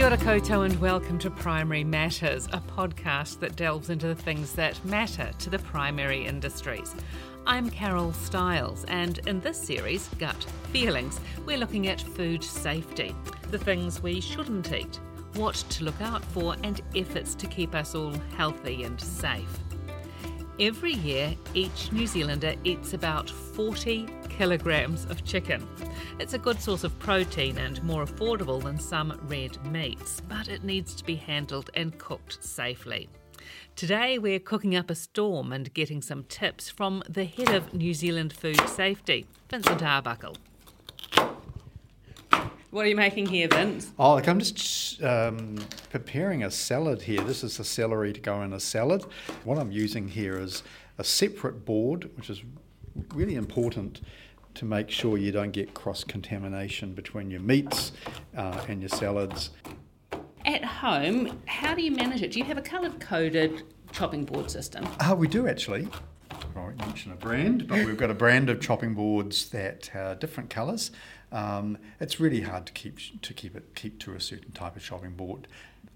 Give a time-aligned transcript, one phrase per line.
[0.00, 4.54] Kia ora koutou and welcome to Primary Matters, a podcast that delves into the things
[4.54, 6.94] that matter to the primary industries.
[7.46, 10.42] I'm Carol Stiles, and in this series, Gut
[10.72, 13.14] Feelings, we're looking at food safety,
[13.50, 14.98] the things we shouldn't eat,
[15.34, 19.58] what to look out for, and efforts to keep us all healthy and safe.
[20.60, 25.66] Every year, each New Zealander eats about 40 kilograms of chicken.
[26.18, 30.62] It's a good source of protein and more affordable than some red meats, but it
[30.62, 33.08] needs to be handled and cooked safely.
[33.74, 37.94] Today, we're cooking up a storm and getting some tips from the head of New
[37.94, 40.36] Zealand Food Safety, Vincent Arbuckle.
[42.70, 43.90] What are you making here, Vince?
[43.98, 45.56] Oh, look, I'm just um,
[45.90, 47.20] preparing a salad here.
[47.22, 49.04] This is the celery to go in a salad.
[49.42, 50.62] What I'm using here is
[50.96, 52.44] a separate board, which is
[53.12, 54.02] really important
[54.54, 57.90] to make sure you don't get cross contamination between your meats
[58.36, 59.50] uh, and your salads.
[60.44, 62.30] At home, how do you manage it?
[62.30, 64.86] Do you have a colour coded chopping board system?
[65.00, 65.88] Uh, we do actually.
[66.54, 70.50] Won't mention a brand, but we've got a brand of chopping boards that are different
[70.50, 70.90] colours.
[71.32, 74.82] Um, it's really hard to keep to keep it keep to a certain type of
[74.82, 75.46] chopping board.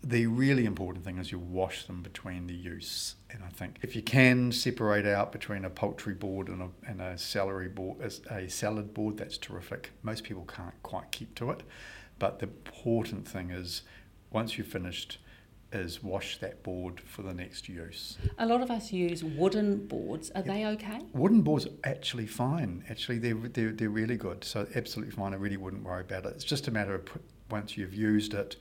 [0.02, 3.96] The really important thing is you wash them between the use, and I think if
[3.96, 7.98] you can separate out between a poultry board and a, and a celery board,
[8.30, 9.90] a salad board, that's terrific.
[10.02, 11.62] Most people can't quite keep to it,
[12.18, 13.82] but the important thing is
[14.30, 15.18] once you've finished
[15.74, 18.18] is wash that board for the next use.
[18.38, 20.30] A lot of us use wooden boards.
[20.34, 21.00] Are they okay?
[21.12, 22.84] Wooden boards are actually fine.
[22.88, 24.44] Actually, they're, they're, they're really good.
[24.44, 25.32] So, absolutely fine.
[25.32, 26.34] I really wouldn't worry about it.
[26.34, 28.56] It's just a matter of put, once you've used it,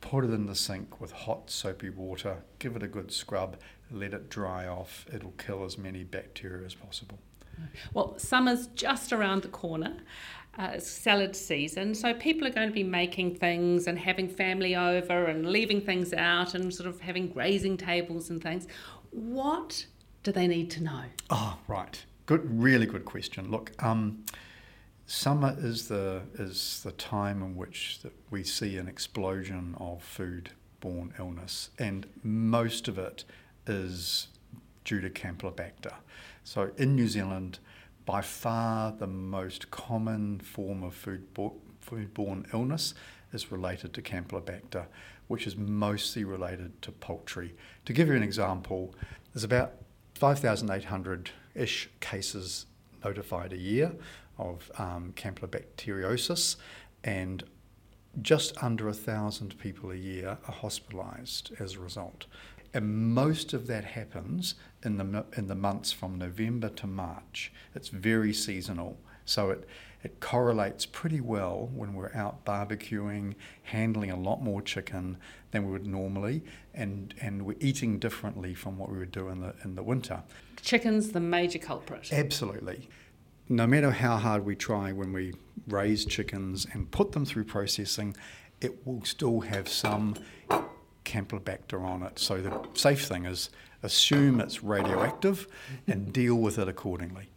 [0.00, 3.56] put it in the sink with hot soapy water, give it a good scrub,
[3.90, 5.06] let it dry off.
[5.12, 7.18] It'll kill as many bacteria as possible.
[7.92, 9.98] Well, summer's just around the corner.
[10.56, 15.24] Uh, salad season, so people are going to be making things and having family over
[15.24, 18.68] and leaving things out and sort of having grazing tables and things.
[19.10, 19.84] What
[20.22, 21.02] do they need to know?
[21.28, 22.04] Oh, right.
[22.26, 23.50] Good, really good question.
[23.50, 24.24] Look, um,
[25.06, 31.14] summer is the is the time in which that we see an explosion of food-borne
[31.18, 33.24] illness, and most of it
[33.66, 34.28] is
[34.84, 35.94] due to Campylobacter.
[36.44, 37.58] So in New Zealand,
[38.06, 42.94] by far the most common form of food foodborne illness
[43.32, 44.86] is related to Campylobacter,
[45.26, 47.54] which is mostly related to poultry.
[47.84, 48.94] To give you an example,
[49.32, 49.74] there's about
[50.14, 52.66] 5,800 ish cases
[53.04, 53.92] notified a year
[54.38, 56.56] of um, Campylobacteriosis,
[57.02, 57.44] and
[58.22, 62.26] just under a thousand people a year are hospitalised as a result
[62.74, 67.52] and most of that happens in the in the months from November to March.
[67.74, 69.68] It's very seasonal, so it
[70.02, 75.16] it correlates pretty well when we're out barbecuing, handling a lot more chicken
[75.52, 76.42] than we would normally,
[76.74, 80.22] and and we're eating differently from what we would do in the in the winter.
[80.60, 82.12] Chicken's the major culprit.
[82.12, 82.88] Absolutely.
[83.48, 85.34] No matter how hard we try when we
[85.68, 88.16] raise chickens and put them through processing,
[88.60, 90.14] it will still have some
[91.04, 92.18] Campylobacter on it.
[92.18, 93.50] So the safe thing is
[93.82, 95.46] assume it's radioactive
[95.86, 97.28] and deal with it accordingly.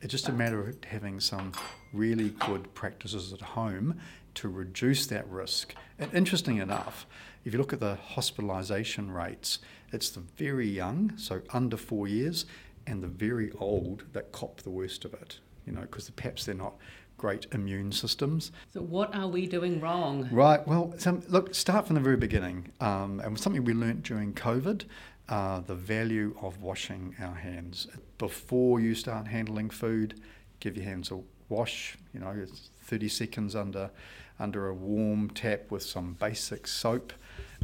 [0.00, 1.52] It's just a matter of having some
[1.92, 3.98] really good practices at home
[4.34, 5.74] to reduce that risk.
[5.98, 7.06] And interesting enough,
[7.44, 9.58] if you look at the hospitalisation rates,
[9.92, 12.44] it's the very young, so under four years,
[12.88, 15.40] and the very old that cop the worst of it.
[15.66, 16.74] You know, because perhaps they're not
[17.18, 18.52] great immune systems.
[18.72, 20.28] So, what are we doing wrong?
[20.32, 20.66] Right.
[20.66, 22.72] Well, some, look, start from the very beginning.
[22.80, 24.84] Um, and something we learnt during COVID
[25.28, 27.86] uh, the value of washing our hands.
[28.16, 30.20] Before you start handling food,
[30.60, 31.98] give your hands a wash.
[32.14, 32.46] You know,
[32.84, 33.90] 30 seconds under,
[34.38, 37.12] under a warm tap with some basic soap.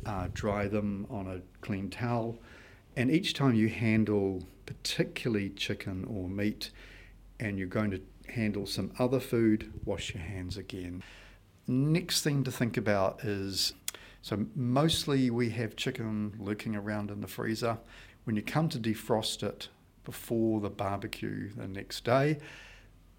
[0.04, 2.38] Uh, dry them on a clean towel.
[2.96, 6.70] And each time you handle, particularly chicken or meat,
[7.40, 11.02] and you're going to handle some other food, wash your hands again.
[11.66, 13.72] Next thing to think about is
[14.22, 17.78] so mostly we have chicken lurking around in the freezer.
[18.24, 19.68] When you come to defrost it
[20.04, 22.38] before the barbecue the next day,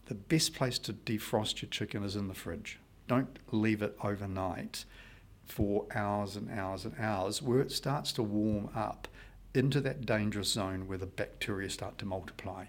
[0.06, 2.80] the best place to defrost your chicken is in the fridge.
[3.08, 4.86] Don't leave it overnight
[5.46, 9.08] for hours and hours and hours where it starts to warm up
[9.56, 12.66] into that dangerous zone where the bacteria start to multiply.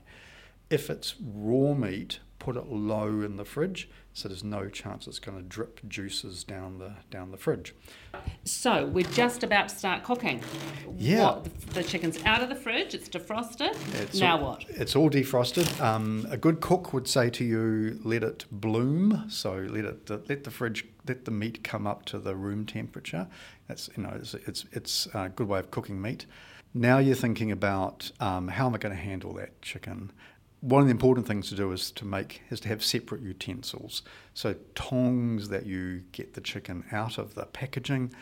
[0.70, 5.18] If it's raw meat put it low in the fridge so there's no chance it's
[5.18, 7.74] going to drip juices down the down the fridge.
[8.44, 10.40] So we're just about to start cooking.
[10.96, 11.24] Yeah.
[11.24, 13.76] What, the, chicken's out of the fridge, it's defrosted.
[14.00, 14.64] It's now all, what?
[14.70, 15.80] It's all defrosted.
[15.82, 19.26] Um, a good cook would say to you, let it bloom.
[19.28, 23.28] So let it let the fridge let the meat come up to the room temperature.
[23.68, 26.24] That's you know it's it's, it's a good way of cooking meat.
[26.76, 30.12] Now you're thinking about um, how am I going to handle that chicken?
[30.60, 34.02] one of the important things to do is to make is to have separate utensils.
[34.34, 38.12] So tongs that you get the chicken out of the packaging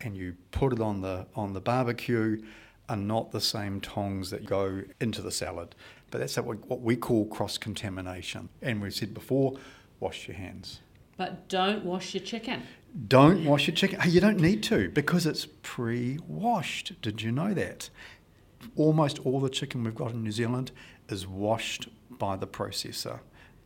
[0.00, 2.42] and you put it on the on the barbecue
[2.88, 5.74] are not the same tongs that go into the salad.
[6.10, 8.48] But that's what we call cross contamination.
[8.62, 9.56] And we've said before,
[10.00, 10.80] wash your hands.
[11.16, 12.62] But don't wash your chicken.
[13.08, 14.00] Don't wash your chicken.
[14.06, 17.00] You don't need to because it's pre washed.
[17.02, 17.90] Did you know that?
[18.74, 20.72] Almost all the chicken we've got in New Zealand
[21.08, 23.20] is washed by the processor.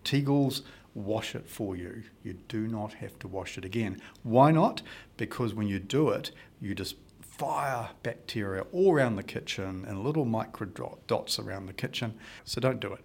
[0.05, 0.62] Tegels
[0.94, 2.02] wash it for you.
[2.23, 4.00] You do not have to wash it again.
[4.23, 4.82] Why not?
[5.17, 10.25] Because when you do it, you just fire bacteria all around the kitchen and little
[10.25, 10.67] micro
[11.06, 12.14] dots around the kitchen.
[12.44, 13.00] So don't do it.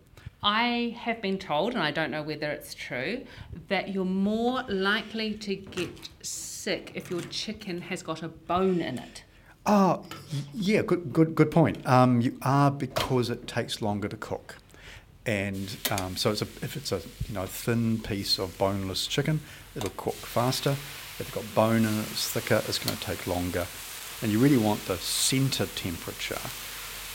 [0.45, 3.25] I have been told, and I don't know whether it's true,
[3.67, 8.99] that you're more likely to get sick if your chicken has got a bone in
[8.99, 9.23] it.
[9.65, 10.05] Oh,
[10.53, 11.83] yeah, good, good, good point.
[11.87, 14.57] Um, you are because it takes longer to cook,
[15.25, 19.39] and um, so it's a, if it's a you know thin piece of boneless chicken,
[19.75, 20.73] it'll cook faster.
[20.73, 23.65] If it's got bone and it's thicker, it's going to take longer,
[24.21, 26.37] and you really want the centre temperature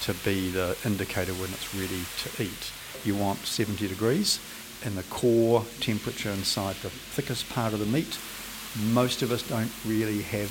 [0.01, 2.73] to be the indicator when it's ready to eat.
[3.05, 4.41] You want 70 degrees,
[4.85, 8.19] and the core temperature inside the thickest part of the meat.
[8.93, 10.51] Most of us don't really have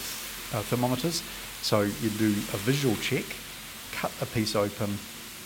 [0.53, 1.21] uh, thermometers
[1.61, 3.25] so you do a visual check,
[3.91, 4.97] cut a piece open.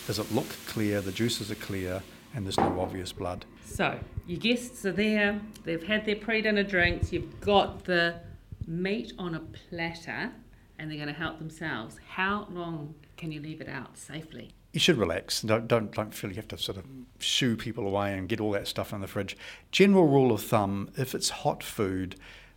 [0.06, 1.00] Does it look clear?
[1.00, 2.02] The juices are clear,
[2.34, 3.44] and there's no obvious blood.
[3.64, 5.40] So your guests are there.
[5.64, 7.12] They've had their pre-dinner drinks.
[7.12, 8.20] You've got the
[8.66, 10.30] meat on a platter,
[10.78, 11.98] and they're going to help themselves.
[12.08, 14.52] How long can you leave it out safely?
[14.74, 15.40] You should relax.
[15.42, 16.84] Don't, don't, don't feel you have to sort of
[17.20, 19.36] shoo people away and get all that stuff in the fridge.
[19.70, 22.16] General rule of thumb if it's hot food,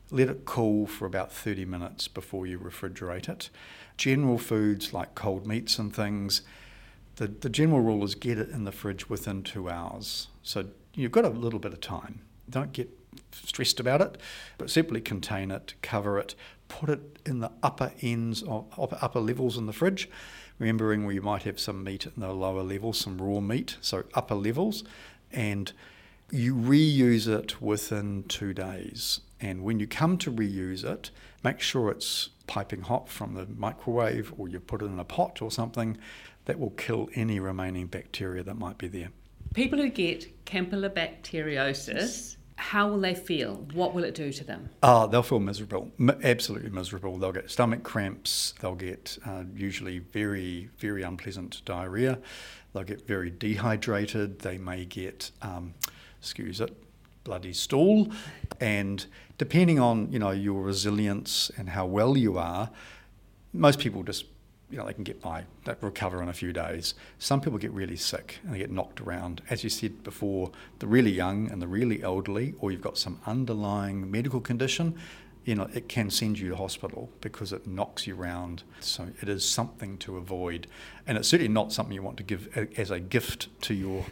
[0.09, 3.51] let it cool for about 30 minutes before you refrigerate it.
[3.97, 6.41] General foods like cold meats and things,
[7.17, 10.29] the, the general rule is get it in the fridge within two hours.
[10.41, 12.21] So you've got a little bit of time.
[12.49, 12.89] Don't get
[13.31, 14.17] stressed about it,
[14.57, 16.33] but simply contain it, cover it,
[16.67, 20.09] put it in the upper ends of upper levels in the fridge.
[20.59, 24.03] Remembering where you might have some meat in the lower levels, some raw meat, so
[24.13, 24.83] upper levels,
[25.31, 25.71] and
[26.31, 29.21] you reuse it within two days.
[29.39, 31.11] And when you come to reuse it,
[31.43, 35.41] make sure it's piping hot from the microwave or you put it in a pot
[35.41, 35.97] or something
[36.45, 39.09] that will kill any remaining bacteria that might be there.
[39.53, 43.65] People who get campylobacteriosis, how will they feel?
[43.73, 44.69] What will it do to them?
[44.81, 45.91] Oh, they'll feel miserable,
[46.23, 47.17] absolutely miserable.
[47.17, 48.55] They'll get stomach cramps.
[48.59, 52.17] They'll get uh, usually very, very unpleasant diarrhea.
[52.73, 54.39] They'll get very dehydrated.
[54.39, 55.75] They may get, um,
[56.19, 56.75] excuse it,
[57.23, 58.11] bloody stool.
[58.59, 59.05] And
[59.37, 62.71] depending on you know your resilience and how well you are,
[63.53, 64.25] most people just
[64.69, 66.93] you know they can get by, they recover in a few days.
[67.19, 69.41] Some people get really sick and they get knocked around.
[69.49, 73.19] As you said before, the really young and the really elderly, or you've got some
[73.25, 74.95] underlying medical condition.
[75.45, 78.63] You know, it can send you to hospital because it knocks you around.
[78.81, 80.67] So it is something to avoid,
[81.05, 84.05] and it's certainly not something you want to give as a gift to your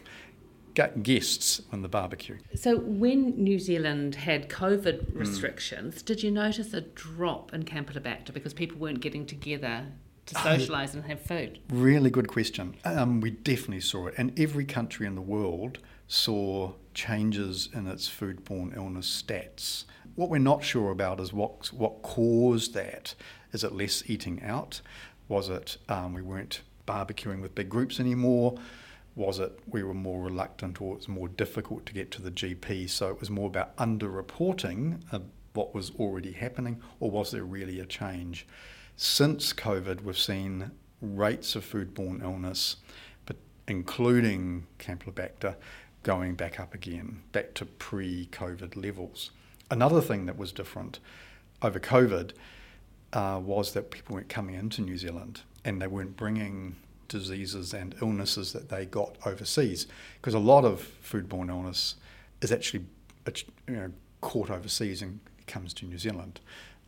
[1.02, 2.38] guests on the barbecue.
[2.54, 5.18] So, when New Zealand had COVID hmm.
[5.18, 6.04] restrictions, mm.
[6.04, 9.86] did you notice a drop in Campylobacter because people weren't getting together
[10.26, 11.60] to socialise and have food?
[11.70, 12.76] Really good question.
[12.84, 15.78] Um, we definitely saw it, and every country in the world
[16.08, 19.84] saw changes in its foodborne illness stats.
[20.14, 23.14] What we're not sure about is what what caused that.
[23.52, 24.80] Is it less eating out?
[25.28, 28.58] Was it um, we weren't barbecuing with big groups anymore?
[29.16, 32.30] was it we were more reluctant or it was more difficult to get to the
[32.30, 32.88] GP?
[32.88, 37.80] So it was more about underreporting of what was already happening, or was there really
[37.80, 38.46] a change?
[38.98, 40.70] Since COVID, we've seen
[41.02, 42.76] rates of foodborne illness,
[43.26, 43.36] but
[43.68, 45.56] including Campylobacter,
[46.02, 49.32] going back up again, back to pre-COVID levels.
[49.70, 50.98] Another thing that was different
[51.60, 52.32] over COVID
[53.12, 56.76] uh, was that people weren't coming into New Zealand and they weren't bringing
[57.08, 59.86] diseases and illnesses that they got overseas.
[60.22, 61.96] Because a lot of foodborne illness
[62.40, 62.86] is actually
[63.68, 66.40] you know, caught overseas and comes to New Zealand.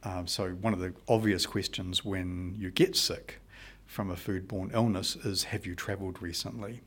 [0.04, 3.40] Um, so, one of the obvious questions when you get sick
[3.86, 6.82] from a foodborne illness is Have you travelled recently?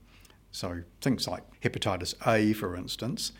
[0.51, 3.32] So things like hepatitis A, for instance,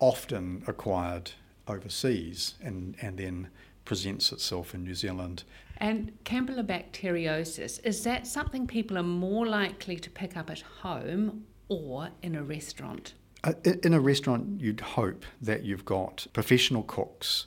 [0.00, 1.32] often acquired
[1.66, 3.48] overseas and, and then
[3.84, 5.44] presents itself in New Zealand.
[5.76, 12.08] And campylobacteriosis, is that something people are more likely to pick up at home or
[12.22, 13.14] in a restaurant?
[13.44, 13.52] Uh,
[13.82, 17.46] in a restaurant, you'd hope that you've got professional cooks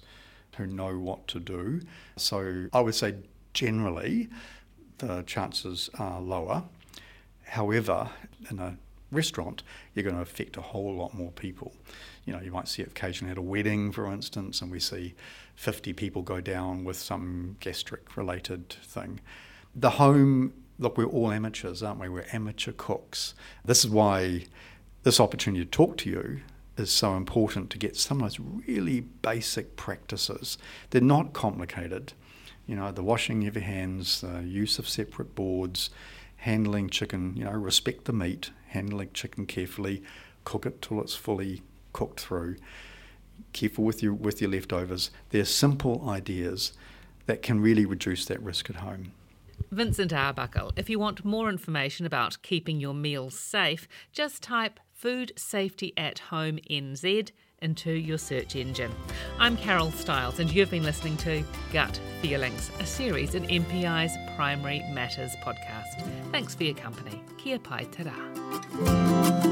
[0.57, 1.81] who know what to do.
[2.15, 3.15] So I would say
[3.53, 4.29] generally
[4.99, 6.63] the chances are lower.
[7.43, 8.09] However,
[8.49, 8.77] in a
[9.11, 11.73] restaurant, you're going to affect a whole lot more people.
[12.25, 15.15] You know, you might see it occasionally at a wedding, for instance, and we see
[15.55, 19.19] 50 people go down with some gastric related thing.
[19.75, 22.07] The home, look, we're all amateurs, aren't we?
[22.07, 23.33] We're amateur cooks.
[23.65, 24.45] This is why
[25.03, 26.41] this opportunity to talk to you
[26.77, 30.57] is so important to get some of those really basic practices.
[30.89, 32.13] They're not complicated.
[32.67, 35.89] You know, the washing of your hands, the use of separate boards,
[36.37, 40.03] handling chicken, you know, respect the meat, handling chicken carefully,
[40.43, 41.61] cook it till it's fully
[41.93, 42.55] cooked through.
[43.53, 45.11] Careful with your with your leftovers.
[45.29, 46.73] They're simple ideas
[47.25, 49.11] that can really reduce that risk at home.
[49.71, 55.31] Vincent Arbuckle, if you want more information about keeping your meals safe, just type Food
[55.35, 58.91] Safety at Home NZ into your search engine.
[59.39, 61.43] I'm Carol Stiles, and you've been listening to
[61.73, 66.07] Gut Feelings, a series in MPI's Primary Matters podcast.
[66.31, 67.19] Thanks for your company.
[67.39, 69.50] Kia pai te rā.